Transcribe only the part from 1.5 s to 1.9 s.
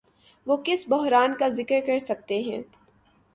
ذکر